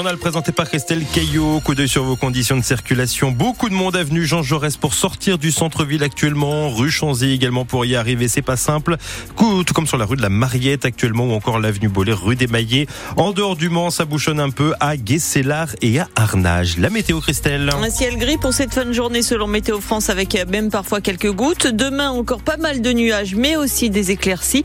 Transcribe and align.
Journal 0.00 0.16
présenté 0.16 0.50
par 0.50 0.66
Christelle 0.66 1.04
Caillot. 1.12 1.60
Coup 1.60 1.74
d'œil 1.74 1.86
sur 1.86 2.04
vos 2.04 2.16
conditions 2.16 2.56
de 2.56 2.62
circulation. 2.62 3.32
Beaucoup 3.32 3.68
de 3.68 3.74
monde 3.74 3.96
avenue 3.96 4.24
Jean 4.24 4.42
Jaurès 4.42 4.78
pour 4.78 4.94
sortir 4.94 5.36
du 5.36 5.52
centre-ville 5.52 6.02
actuellement. 6.02 6.70
Rue 6.70 6.90
Chanzy 6.90 7.32
également 7.32 7.66
pour 7.66 7.84
y 7.84 7.96
arriver. 7.96 8.26
C'est 8.26 8.40
pas 8.40 8.56
simple. 8.56 8.96
Tout 9.36 9.74
comme 9.74 9.86
sur 9.86 9.98
la 9.98 10.06
rue 10.06 10.16
de 10.16 10.22
la 10.22 10.30
Mariette 10.30 10.86
actuellement 10.86 11.26
ou 11.26 11.32
encore 11.32 11.58
l'avenue 11.58 11.90
Bollé, 11.90 12.14
rue 12.14 12.34
des 12.34 12.46
Maillets. 12.46 12.86
En 13.18 13.32
dehors 13.32 13.56
du 13.56 13.68
Mans, 13.68 13.90
ça 13.90 14.06
bouchonne 14.06 14.40
un 14.40 14.48
peu 14.48 14.72
à 14.80 14.96
Guesselard 14.96 15.76
et 15.82 16.00
à 16.00 16.08
Arnage. 16.16 16.78
La 16.78 16.88
météo 16.88 17.20
Christelle. 17.20 17.68
Un 17.70 17.90
ciel 17.90 18.16
gris 18.16 18.38
pour 18.38 18.54
cette 18.54 18.72
fin 18.72 18.86
de 18.86 18.94
journée 18.94 19.20
selon 19.20 19.48
Météo 19.48 19.82
France 19.82 20.08
avec 20.08 20.34
même 20.48 20.70
parfois 20.70 21.02
quelques 21.02 21.30
gouttes. 21.30 21.66
Demain 21.66 22.08
encore 22.08 22.40
pas 22.40 22.56
mal 22.56 22.80
de 22.80 22.92
nuages 22.94 23.34
mais 23.34 23.56
aussi 23.56 23.90
des 23.90 24.12
éclaircies. 24.12 24.64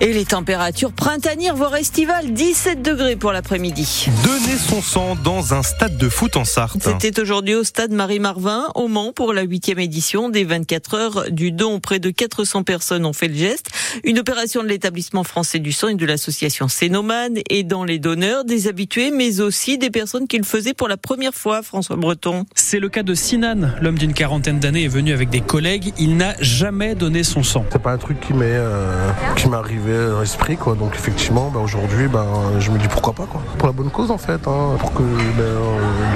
Et 0.00 0.12
les 0.12 0.24
températures 0.24 0.92
printanières, 0.92 1.56
voire 1.56 1.74
estivales, 1.74 2.32
17 2.32 2.80
degrés 2.80 3.16
pour 3.16 3.32
l'après-midi. 3.32 4.06
Donner 4.22 4.56
son 4.68 4.82
sang 4.82 5.16
dans 5.24 5.54
un 5.54 5.62
stade 5.62 5.96
de 5.96 6.10
foot 6.10 6.36
en 6.36 6.44
Sarthe. 6.44 6.82
C'était 6.82 7.18
aujourd'hui 7.20 7.54
au 7.54 7.64
stade 7.64 7.90
Marie-Marvin, 7.90 8.66
au 8.74 8.86
Mans, 8.86 9.12
pour 9.14 9.32
la 9.32 9.40
huitième 9.40 9.78
édition 9.78 10.28
des 10.28 10.44
24 10.44 10.94
heures 10.94 11.24
du 11.30 11.52
don. 11.52 11.80
Près 11.80 12.00
de 12.00 12.10
400 12.10 12.64
personnes 12.64 13.06
ont 13.06 13.14
fait 13.14 13.28
le 13.28 13.34
geste. 13.34 13.70
Une 14.04 14.18
opération 14.18 14.62
de 14.62 14.68
l'établissement 14.68 15.24
français 15.24 15.58
du 15.58 15.72
sang 15.72 15.88
et 15.88 15.94
de 15.94 16.04
l'association 16.04 16.68
Cénoman. 16.68 17.38
Et 17.48 17.62
dans 17.62 17.82
les 17.82 17.98
donneurs, 17.98 18.44
des 18.44 18.68
habitués, 18.68 19.10
mais 19.10 19.40
aussi 19.40 19.78
des 19.78 19.88
personnes 19.88 20.26
qui 20.26 20.36
le 20.36 20.44
faisaient 20.44 20.74
pour 20.74 20.88
la 20.88 20.98
première 20.98 21.34
fois, 21.34 21.62
François 21.62 21.96
Breton. 21.96 22.44
C'est 22.54 22.78
le 22.78 22.90
cas 22.90 23.02
de 23.02 23.14
Sinan. 23.14 23.70
L'homme 23.80 23.98
d'une 23.98 24.12
quarantaine 24.12 24.60
d'années 24.60 24.84
est 24.84 24.88
venu 24.88 25.14
avec 25.14 25.30
des 25.30 25.40
collègues. 25.40 25.94
Il 25.98 26.18
n'a 26.18 26.34
jamais 26.40 26.94
donné 26.94 27.24
son 27.24 27.42
sang. 27.42 27.64
C'est 27.72 27.80
pas 27.80 27.92
un 27.92 27.98
truc 27.98 28.20
qui 28.20 28.34
m'est 28.34 28.44
euh, 28.50 29.10
qui 29.34 29.48
m'est 29.48 29.56
arrivé 29.56 29.96
à 29.96 30.20
l'esprit 30.20 30.58
quoi. 30.58 30.74
Donc 30.74 30.94
effectivement, 30.94 31.50
bah, 31.50 31.60
aujourd'hui, 31.60 32.06
bah, 32.06 32.26
je 32.58 32.70
me 32.70 32.78
dis 32.78 32.88
pourquoi 32.88 33.14
pas 33.14 33.24
quoi. 33.24 33.42
Pour 33.56 33.66
la 33.66 33.72
bonne 33.72 33.90
cause 33.90 34.10
en 34.10 34.18
fait, 34.18 34.46
hein. 34.46 34.57
Pour 34.78 34.92
que 34.92 35.02
bah, 35.02 35.42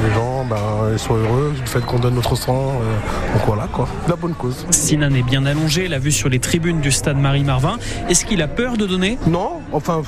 les 0.05 0.15
gens 0.15 0.45
bah, 0.45 0.97
soient 0.97 1.19
heureux 1.19 1.53
du 1.55 1.67
fait 1.67 1.85
qu'on 1.85 1.99
donne 1.99 2.15
notre 2.15 2.37
sang. 2.37 2.73
Euh, 2.81 3.35
donc 3.35 3.47
voilà 3.47 3.69
quoi, 3.73 3.87
la 4.09 4.17
bonne 4.17 4.35
cause. 4.35 4.67
Sinan 4.71 5.15
est 5.15 5.23
bien 5.23 5.45
allongé, 5.47 5.89
l'a 5.89 5.99
vu 5.99 6.13
sur 6.13 6.29
les 6.29 6.39
tribunes 6.39 6.81
du 6.81 6.91
stade 6.91 7.19
Marie-Marvin. 7.19 7.77
Est-ce 8.09 8.25
qu'il 8.25 8.43
a 8.43 8.49
peur 8.49 8.77
de 8.77 8.87
donner? 8.87 9.19
Non, 9.27 9.61
enfin 9.73 10.03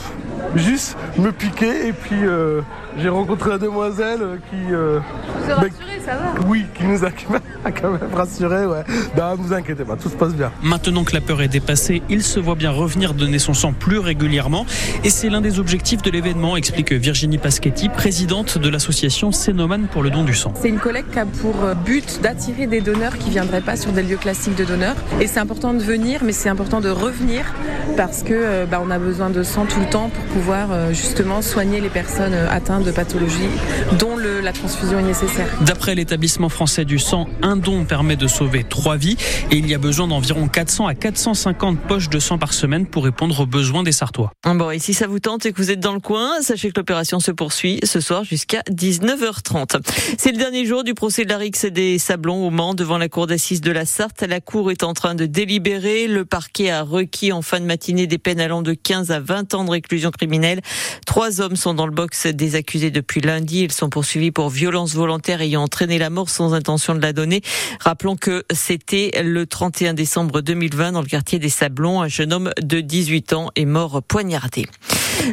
juste 0.56 0.97
me 1.19 1.33
piquer 1.33 1.88
et 1.88 1.92
puis 1.92 2.16
euh, 2.24 2.60
j'ai 2.98 3.08
rencontré 3.08 3.50
la 3.50 3.58
demoiselle 3.58 4.41
qui. 4.50 4.72
Euh, 4.72 5.00
vous 5.44 5.50
a 5.50 5.55
rassuré, 5.55 6.00
ça 6.05 6.14
va? 6.14 6.34
Oui, 6.47 6.64
qui 6.74 6.84
nous 6.84 7.05
a 7.05 7.10
quand 7.70 7.91
même 7.91 8.14
rassuré, 8.14 8.66
ouais. 8.66 8.84
Ne 9.16 9.36
vous 9.36 9.52
inquiétez 9.52 9.84
pas, 9.84 9.97
tout 9.97 10.08
se 10.08 10.16
passe 10.16 10.34
bien. 10.34 10.52
Maintenant 10.62 11.05
que 11.05 11.14
la 11.14 11.20
peur 11.20 11.42
est 11.42 11.48
dépassée, 11.48 12.02
il 12.08 12.22
se 12.22 12.41
voit 12.41 12.55
bien 12.55 12.70
revenir 12.70 13.14
donner 13.14 13.38
son 13.38 13.55
sang 13.55 13.72
plus 13.72 13.98
régulièrement. 13.98 14.66
Et 15.02 15.10
c'est 15.10 15.28
l'un 15.28 15.41
des 15.41 15.58
objectifs 15.58 16.02
de 16.02 16.10
l'événement, 16.10 16.56
explique 16.56 16.92
Virginie 16.92 17.38
Paschetti, 17.38 17.88
présidente 17.88 18.58
de 18.58 18.69
l'association 18.69 19.32
Cénoman 19.32 19.86
pour 19.91 20.02
le 20.02 20.10
don 20.10 20.25
du 20.25 20.34
sang. 20.34 20.52
C'est 20.60 20.69
une 20.69 20.78
collecte 20.78 21.12
qui 21.12 21.19
a 21.19 21.27
pour 21.27 21.55
but 21.84 22.20
d'attirer 22.22 22.66
des 22.66 22.80
donneurs 22.80 23.16
qui 23.19 23.27
ne 23.27 23.32
viendraient 23.32 23.60
pas 23.60 23.77
sur 23.77 23.92
des 23.92 24.02
lieux 24.02 24.16
classiques 24.16 24.56
de 24.56 24.64
donneurs. 24.64 24.97
Et 25.20 25.27
c'est 25.27 25.41
important 25.41 25.75
de 25.75 25.82
venir, 25.82 26.20
mais 26.25 26.32
c'est 26.32 26.48
important 26.48 26.80
de 26.80 26.91
revenir 26.91 27.44
parce 27.97 28.22
que 28.22 28.32
euh, 28.32 28.66
bah, 28.66 28.80
on 28.84 28.91
a 28.91 28.98
besoin 28.98 29.30
de 29.30 29.42
sang 29.42 29.66
tout 29.66 29.80
le 29.80 29.86
temps 29.86 30.08
pour 30.08 30.25
pouvoir 30.25 30.44
euh, 30.53 30.92
justement 30.92 31.42
soigner 31.42 31.81
les 31.81 31.89
personnes 31.89 32.34
euh, 32.34 32.50
atteintes 32.50 32.84
de 32.84 32.91
pathologies 32.91 33.48
dont 33.98 34.17
le, 34.17 34.41
la 34.41 34.53
transfusion 34.53 34.98
est 34.98 35.05
nécessaire. 35.05 35.48
D'après 35.62 35.95
l'établissement 35.95 36.48
français 36.48 36.84
du 36.84 36.98
sang, 36.98 37.27
un 37.42 37.56
don 37.56 37.84
permet 37.84 38.17
de 38.17 38.27
sauver 38.27 38.65
trois 38.65 38.97
vies 38.97 39.17
et 39.50 39.56
il 39.56 39.69
y 39.69 39.75
a 39.75 39.78
besoin 39.78 40.09
d'environ 40.09 40.48
400 40.48 40.87
à 40.87 40.95
450 40.95 41.81
poches 41.81 42.11
de 42.11 42.19
sang 42.19 42.39
par 42.39 42.53
semaine 42.53 42.87
pour 42.87 43.05
répondre 43.05 43.41
aux 43.41 43.47
besoins 43.47 43.83
des 43.83 43.92
Sartois. 43.92 44.33
Bon, 44.45 44.70
et 44.70 44.78
si 44.78 44.95
ça 44.95 45.06
vous 45.06 45.19
tente 45.19 45.47
et 45.47 45.53
que 45.53 45.56
vous 45.56 45.70
êtes 45.70 45.81
dans 45.81 45.95
le 45.95 46.00
coin, 46.00 46.41
sachez 46.42 46.70
que 46.70 46.78
l'opération 46.78 47.20
se 47.20 47.31
poursuit 47.31 47.81
ce 47.84 48.00
soir 48.00 48.25
jusqu'à 48.25 48.61
19h30. 48.70 49.81
C'est 50.19 50.33
le 50.33 50.39
dernier 50.39 50.67
jour 50.67 50.84
du 50.84 50.95
procès 50.95 51.25
de 51.25 51.31
la 51.31 51.39
et 51.45 51.70
des 51.70 51.98
Sablons 51.98 52.47
au 52.47 52.50
Mans 52.50 52.75
devant 52.75 52.99
la 52.99 53.09
cour 53.09 53.26
d'assises 53.26 53.61
de 53.61 53.71
la 53.71 53.84
Sarthe. 53.84 54.22
La 54.22 54.41
cour 54.41 54.71
est 54.71 54.82
en 54.82 54.94
train 54.94 55.15
de 55.15 55.26
délibérer. 55.26 56.06
Le 56.06 56.25
parquet 56.25 56.71
a 56.71 56.82
requis 56.82 57.32
en 57.32 57.43
fin 57.43 57.61
de 57.61 57.66
matinée 57.66 58.06
des 58.06 58.19
peines 58.19 58.41
allant 58.41 58.62
de 58.62 58.72
15 58.72 59.11
à 59.11 59.21
20 59.21 59.55
ans 59.55 59.65
de 59.65 59.71
réclusion 59.71 60.11
criminelle. 60.11 60.34
Trois 61.06 61.41
hommes 61.41 61.56
sont 61.56 61.75
dans 61.75 61.87
le 61.87 61.93
box 61.93 62.27
des 62.27 62.56
accusés 62.56 62.91
depuis 62.91 63.21
lundi. 63.21 63.62
Ils 63.62 63.72
sont 63.72 63.89
poursuivis 63.89 64.31
pour 64.31 64.50
violence 64.50 64.95
volontaire 64.95 65.41
ayant 65.41 65.62
entraîné 65.62 65.99
la 65.99 66.11
mort 66.11 66.31
sans 66.31 66.55
intention 66.55 66.95
de 66.95 67.00
la 67.00 67.12
donner. 67.12 67.43
Rappelons 67.81 68.17
que 68.17 68.44
c'était 68.53 69.23
le 69.23 69.47
31 69.47 69.94
décembre 69.94 70.41
2020 70.41 70.93
dans 70.93 71.03
le 71.03 71.06
quartier 71.06 71.39
des 71.39 71.49
Sablons. 71.49 72.03
Un 72.03 72.09
jeune 72.09 72.33
homme 72.33 72.53
de 72.61 72.81
18 72.81 73.33
ans 73.33 73.50
est 73.56 73.65
mort 73.65 74.03
poignardé. 74.03 74.67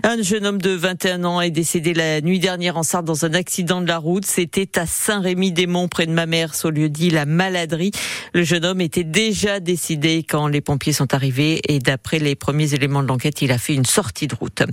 Un 0.03 0.21
jeune 0.21 0.45
homme 0.45 0.61
de 0.61 0.71
21 0.71 1.23
ans 1.23 1.41
est 1.41 1.51
décédé 1.51 1.93
la 1.93 2.21
nuit 2.21 2.39
dernière 2.39 2.77
en 2.77 2.83
Sarthe 2.83 3.05
dans 3.05 3.25
un 3.25 3.33
accident 3.33 3.81
de 3.81 3.87
la 3.87 3.97
route. 3.97 4.25
C'était 4.25 4.79
à 4.79 4.85
Saint-Rémy-des-Monts, 4.85 5.87
près 5.87 6.05
de 6.05 6.11
Mamers, 6.11 6.63
au 6.63 6.69
lieu 6.69 6.89
dit 6.89 7.09
la 7.09 7.25
Maladrie. 7.25 7.91
Le 8.33 8.43
jeune 8.43 8.65
homme 8.65 8.81
était 8.81 9.03
déjà 9.03 9.59
décidé 9.59 10.25
quand 10.27 10.47
les 10.47 10.61
pompiers 10.61 10.93
sont 10.93 11.13
arrivés 11.13 11.61
et 11.67 11.79
d'après 11.79 12.19
les 12.19 12.35
premiers 12.35 12.73
éléments 12.73 13.03
de 13.03 13.07
l'enquête, 13.07 13.41
il 13.41 13.51
a 13.51 13.57
fait 13.57 13.73
une 13.73 13.85
sortie 13.85 14.27
de 14.27 14.35
route. 14.35 14.63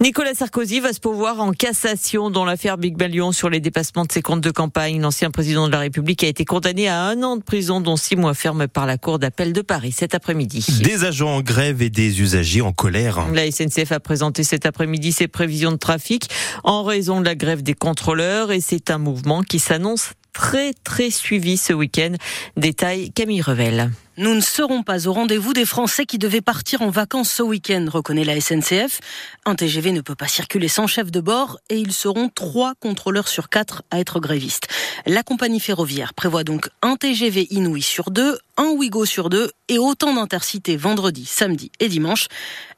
Nicolas 0.00 0.34
Sarkozy 0.34 0.80
va 0.80 0.92
se 0.92 1.00
pouvoir 1.00 1.40
en 1.40 1.52
cassation 1.52 2.30
dans 2.30 2.44
l'affaire 2.44 2.78
Big 2.78 2.96
Ballion 2.96 3.32
sur 3.32 3.50
les 3.50 3.60
dépassements 3.60 4.04
de 4.04 4.12
ses 4.12 4.22
comptes 4.22 4.40
de 4.40 4.50
campagne. 4.50 5.00
L'ancien 5.00 5.30
président 5.30 5.66
de 5.66 5.72
la 5.72 5.80
République 5.80 6.22
a 6.24 6.28
été 6.28 6.44
condamné 6.44 6.88
à 6.88 7.02
un 7.02 7.22
an 7.22 7.36
de 7.36 7.42
prison, 7.42 7.80
dont 7.80 7.96
six 7.96 8.16
mois 8.16 8.34
ferme 8.34 8.68
par 8.68 8.86
la 8.86 8.98
Cour 8.98 9.18
d'appel 9.18 9.52
de 9.52 9.62
Paris 9.62 9.92
cet 9.92 10.14
après-midi. 10.14 10.66
Des 10.82 11.04
agents 11.04 11.36
en 11.36 11.40
grève 11.40 11.82
et 11.82 11.90
des 11.90 12.20
usagers 12.20 12.60
en 12.60 12.72
colère. 12.72 13.26
La 13.32 13.50
SNCF 13.50 13.92
a 13.92 14.00
présenté 14.00 14.44
cet 14.50 14.66
après-midi 14.66 15.12
ses 15.12 15.28
prévisions 15.28 15.70
de 15.70 15.76
trafic 15.76 16.28
en 16.64 16.82
raison 16.82 17.20
de 17.20 17.24
la 17.24 17.36
grève 17.36 17.62
des 17.62 17.74
contrôleurs 17.74 18.50
et 18.50 18.60
c'est 18.60 18.90
un 18.90 18.98
mouvement 18.98 19.42
qui 19.42 19.60
s'annonce 19.60 20.10
très 20.32 20.72
très 20.72 21.10
suivi 21.10 21.56
ce 21.56 21.72
week-end. 21.72 22.14
Détail 22.56 23.12
Camille 23.12 23.42
Revel. 23.42 23.90
Nous 24.16 24.34
ne 24.34 24.40
serons 24.40 24.82
pas 24.82 25.08
au 25.08 25.12
rendez-vous 25.12 25.52
des 25.54 25.64
Français 25.64 26.04
qui 26.04 26.18
devaient 26.18 26.42
partir 26.42 26.82
en 26.82 26.90
vacances 26.90 27.30
ce 27.30 27.42
week-end, 27.42 27.86
reconnaît 27.90 28.24
la 28.24 28.38
SNCF. 28.38 29.00
Un 29.46 29.54
TGV 29.54 29.92
ne 29.92 30.02
peut 30.02 30.14
pas 30.14 30.28
circuler 30.28 30.68
sans 30.68 30.86
chef 30.86 31.10
de 31.10 31.20
bord 31.20 31.58
et 31.70 31.78
ils 31.78 31.92
seront 31.92 32.28
trois 32.28 32.74
contrôleurs 32.80 33.28
sur 33.28 33.48
quatre 33.48 33.82
à 33.90 33.98
être 33.98 34.20
grévistes. 34.20 34.68
La 35.06 35.22
compagnie 35.22 35.60
ferroviaire 35.60 36.12
prévoit 36.12 36.44
donc 36.44 36.68
un 36.82 36.96
TGV 36.96 37.46
Inouï 37.50 37.82
sur 37.82 38.10
deux, 38.10 38.36
un 38.58 38.70
Ouigo 38.70 39.06
sur 39.06 39.30
deux 39.30 39.52
et 39.68 39.78
autant 39.78 40.12
d'intercités 40.12 40.76
vendredi, 40.76 41.24
samedi 41.24 41.70
et 41.80 41.88
dimanche. 41.88 42.26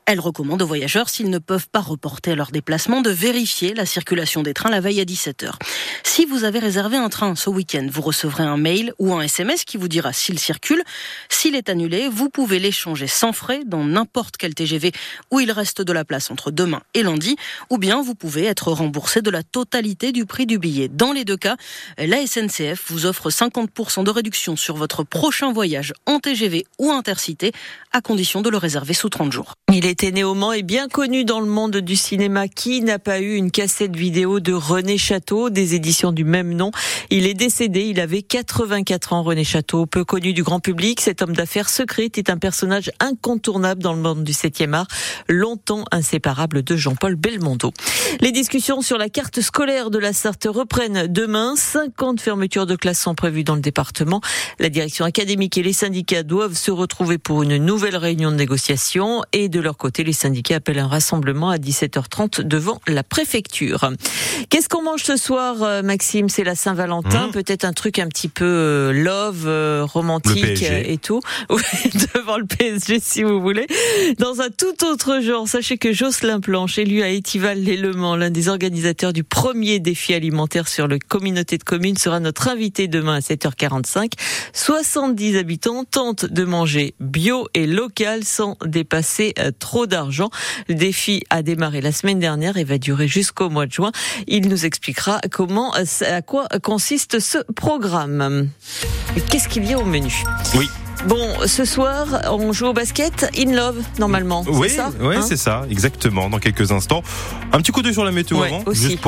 Elle 0.05 0.19
recommande 0.19 0.61
aux 0.63 0.67
voyageurs, 0.67 1.09
s'ils 1.09 1.31
ne 1.31 1.39
peuvent 1.39 1.69
pas 1.69 1.81
reporter 1.81 2.35
leur 2.35 2.51
déplacement, 2.51 3.03
de 3.03 3.11
vérifier 3.11 3.73
la 3.73 3.87
circulation 3.87 4.43
des 4.43 4.53
trains 4.53 4.69
la 4.69 4.81
veille 4.81 5.01
à 5.01 5.05
17h. 5.05 5.53
Si 6.03 6.25
vous 6.25 6.45
avez 6.45 6.59
réservé 6.59 6.97
un 6.97 7.09
train 7.09 7.37
ce 7.37 7.49
week-end, 7.49 7.87
vous 7.91 8.03
recevrez 8.03 8.43
un 8.43 8.57
mail 8.57 8.93
ou 8.99 9.15
un 9.15 9.23
SMS 9.23 9.65
qui 9.65 9.77
vous 9.77 9.89
dira 9.89 10.12
s'il 10.12 10.39
circule. 10.39 10.83
S'il 11.29 11.55
est 11.55 11.69
annulé, 11.69 12.09
vous 12.09 12.31
pouvez 12.31 12.59
l'échanger 12.59 13.07
sans 13.07 13.33
frais 13.33 13.62
dans 13.65 13.85
n'importe 13.85 14.37
quel 14.37 14.55
TGV 14.55 14.93
où 15.31 15.41
il 15.41 15.53
reste 15.53 15.83
de 15.83 15.93
la 15.93 16.05
place 16.05 16.31
entre 16.31 16.51
demain 16.51 16.83
et 16.95 17.03
lundi, 17.03 17.37
ou 17.71 17.79
bien 17.79 18.03
vous 18.03 18.15
pouvez 18.15 18.45
être 18.45 18.73
remboursé 18.73 19.23
de 19.23 19.31
la 19.31 19.43
totalité 19.43 20.11
du 20.11 20.27
prix 20.27 20.47
du 20.47 20.59
billet. 20.59 20.89
Dans 20.89 21.12
les 21.12 21.25
deux 21.25 21.37
cas, 21.37 21.57
la 21.97 22.27
SNCF 22.27 22.91
vous 22.91 23.07
offre 23.07 23.31
50% 23.31 24.05
de 24.05 24.11
réduction 24.11 24.57
sur 24.57 24.77
votre 24.77 25.05
prochain 25.05 25.53
voyage 25.53 25.93
en 26.07 26.19
TGV 26.19 26.67
ou 26.79 26.91
intercité, 26.91 27.53
à 27.93 28.01
condition 28.01 28.43
de 28.43 28.51
le 28.51 28.57
réserver 28.57 28.95
sous 28.95 29.09
30 29.09 29.33
jours. 29.33 29.55
Était 29.93 30.11
né 30.11 30.25
au 30.25 30.33
Mans 30.33 30.55
et 30.55 30.63
bien 30.63 30.89
connu 30.89 31.27
dans 31.27 31.39
le 31.39 31.47
monde 31.47 31.77
du 31.77 31.97
cinéma. 31.97 32.49
Qui 32.49 32.81
n'a 32.81 32.99
pas 32.99 33.21
eu 33.21 33.35
une 33.35 33.51
cassette 33.51 33.95
vidéo 33.95 34.41
de 34.41 34.55
René 34.55 34.97
Château, 34.97 35.51
des 35.51 35.75
éditions 35.75 36.13
du 36.13 36.25
même 36.25 36.55
nom 36.55 36.71
Il 37.11 37.27
est 37.27 37.35
décédé, 37.35 37.83
il 37.83 38.01
avait 38.01 38.23
84 38.23 39.13
ans, 39.13 39.23
René 39.23 39.45
Château. 39.45 39.85
Peu 39.85 40.03
connu 40.03 40.33
du 40.33 40.43
grand 40.43 40.61
public, 40.61 41.03
cet 41.03 41.21
homme 41.21 41.37
d'affaires 41.37 41.69
secret 41.69 42.09
est 42.17 42.31
un 42.31 42.39
personnage 42.39 42.91
incontournable 43.01 43.83
dans 43.83 43.93
le 43.93 44.01
monde 44.01 44.25
du 44.25 44.33
7e 44.33 44.73
art, 44.73 44.87
longtemps 45.29 45.85
inséparable 45.93 46.63
de 46.63 46.75
Jean-Paul 46.75 47.17
Belmondo. 47.17 47.71
Les 48.21 48.33
discussions 48.33 48.81
sur 48.81 48.97
la 48.97 49.11
carte 49.11 49.43
scolaire 49.43 49.91
de 49.91 49.99
la 49.99 50.15
Sarthe 50.15 50.49
reprennent 50.49 51.06
demain. 51.06 51.55
50 51.55 52.19
fermetures 52.19 52.65
de 52.65 52.77
classes 52.77 53.00
sont 53.00 53.15
prévues 53.15 53.45
dans 53.45 53.56
le 53.56 53.61
département. 53.61 54.23
La 54.59 54.71
direction 54.71 55.05
académique 55.05 55.59
et 55.59 55.62
les 55.62 55.75
syndicats 55.75 56.23
doivent 56.23 56.56
se 56.56 56.71
retrouver 56.71 57.19
pour 57.19 57.43
une 57.43 57.59
nouvelle 57.59 57.97
réunion 57.97 58.31
de 58.31 58.37
négociation 58.37 59.21
et 59.35 59.50
de 59.50 59.61
leur 59.61 59.77
côté, 59.82 60.05
les 60.05 60.12
syndicats 60.12 60.56
appellent 60.56 60.79
un 60.79 60.87
rassemblement 60.87 61.50
à 61.50 61.56
17h30 61.56 62.43
devant 62.43 62.81
la 62.87 63.02
préfecture. 63.02 63.90
Qu'est-ce 64.49 64.69
qu'on 64.69 64.82
mange 64.82 65.02
ce 65.02 65.17
soir, 65.17 65.61
euh, 65.64 65.82
Maxime? 65.82 66.29
C'est 66.29 66.44
la 66.44 66.55
Saint-Valentin, 66.55 67.26
mmh. 67.26 67.32
peut-être 67.32 67.64
un 67.64 67.73
truc 67.73 67.99
un 67.99 68.06
petit 68.06 68.29
peu 68.29 68.44
euh, 68.44 68.93
love, 68.93 69.44
euh, 69.49 69.84
romantique 69.84 70.62
et 70.62 70.99
tout. 70.99 71.20
devant 72.14 72.38
le 72.38 72.46
PSG 72.46 73.00
si 73.00 73.25
vous 73.25 73.40
voulez. 73.40 73.67
Dans 74.19 74.40
un 74.40 74.50
tout 74.50 74.87
autre 74.87 75.20
genre, 75.20 75.49
sachez 75.49 75.79
que 75.79 75.93
Jocelyn 75.93 76.38
Planche, 76.38 76.78
élu 76.78 77.02
à 77.02 77.08
Étival 77.08 77.58
les 77.58 77.76
Le 77.76 77.93
Mans, 77.93 78.14
l'un 78.14 78.31
des 78.31 78.49
organisateurs 78.49 79.12
du 79.12 79.25
premier 79.25 79.81
défi 79.81 80.14
alimentaire 80.14 80.69
sur 80.69 80.87
le 80.87 81.00
communauté 81.00 81.58
de 81.58 81.64
communes, 81.64 81.96
sera 81.96 82.20
notre 82.20 82.49
invité 82.49 82.87
demain 82.87 83.17
à 83.17 83.20
7h45. 83.20 84.12
70 84.52 85.37
habitants 85.38 85.82
tentent 85.85 86.26
de 86.26 86.44
manger 86.44 86.94
bio 87.00 87.49
et 87.55 87.67
local 87.67 88.23
sans 88.23 88.56
dépasser 88.64 89.35
trop 89.73 89.87
d'argent. 89.87 90.29
Le 90.69 90.75
défi 90.75 91.25
a 91.31 91.43
démarré 91.43 91.81
la 91.81 91.93
semaine 91.93 92.19
dernière 92.19 92.59
et 92.59 92.65
va 92.65 92.77
durer 92.77 93.09
jusqu'au 93.09 93.49
mois 93.49 93.65
de 93.65 93.73
juin. 93.73 93.91
Il 94.27 94.51
nous 94.51 94.67
expliquera 94.67 95.19
comment, 95.31 95.75
euh, 95.77 95.85
à 96.15 96.21
quoi 96.21 96.47
consiste 96.63 97.21
ce 97.21 97.39
programme. 97.55 98.51
Qu'est-ce 99.31 99.49
qu'il 99.49 99.65
y 99.65 99.73
a 99.73 99.79
au 99.79 99.87
menu? 99.87 100.13
Oui. 100.57 100.69
Bon, 101.09 101.27
ce 101.47 101.65
soir, 101.65 102.07
on 102.31 102.53
joue 102.53 102.67
au 102.67 102.73
basket 102.75 103.29
in 103.37 103.53
love, 103.53 103.83
normalement. 103.99 104.45
Oui, 104.47 104.69
c'est 104.69 104.77
ça 104.77 104.91
oui 105.01 105.17
hein? 105.17 105.23
c'est 105.23 105.37
ça, 105.37 105.63
exactement, 105.69 106.31
dans 106.31 106.39
quelques 106.39 106.71
instants. 106.71 107.03
Un 107.53 107.59
petit 107.59 107.73
coup 107.73 107.83
d'œil 107.83 107.93
sur 107.95 108.05
la 108.05 108.13
météo 108.13 108.39
Ouais, 108.39 108.49
avant, 108.49 108.63
aussi. 108.67 108.83
juste 108.83 108.97
pour 108.99 109.01